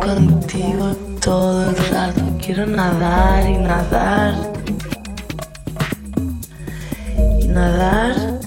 contigo 0.00 0.94
todo 1.20 1.70
el 1.70 1.76
rato. 1.90 2.22
Quiero 2.40 2.66
nadar 2.66 3.48
y 3.48 3.58
nadar. 3.58 4.34
Y 7.40 7.48
nadar. 7.48 8.40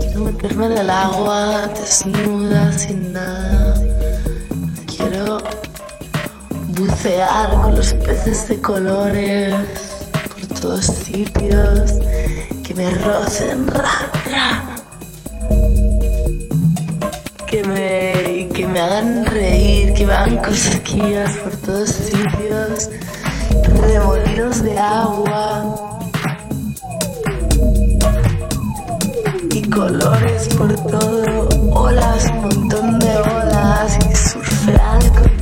Quiero 0.00 0.20
meterme 0.20 0.66
en 0.66 0.72
el 0.72 0.90
agua 0.90 1.68
desnuda, 1.68 2.72
sin 2.72 3.12
nada. 3.12 3.74
Quiero 4.86 5.38
bucear 6.68 7.50
con 7.62 7.74
los 7.74 7.92
peces 7.94 8.48
de 8.48 8.60
colores 8.60 9.54
por 10.12 10.60
todos 10.60 10.84
sitios. 10.84 11.92
Que 12.62 12.74
me 12.74 12.90
rocen, 12.90 13.66
ra, 13.66 13.90
que 17.50 17.64
me, 17.64 17.99
me 18.70 18.80
hagan 18.80 19.26
reír, 19.26 19.92
que 19.94 20.06
me 20.06 20.12
hagan 20.12 20.36
cosquillas 20.38 21.36
por 21.38 21.56
todos 21.56 21.90
sitios, 21.90 22.90
remolinos 23.80 24.62
de 24.62 24.78
agua 24.78 25.98
y 29.52 29.62
colores 29.70 30.48
por 30.56 30.74
todo, 30.88 31.48
olas, 31.72 32.26
un 32.26 32.40
montón 32.42 32.98
de 33.00 33.16
olas 33.16 33.98
y 34.08 34.16
surfear. 34.16 35.39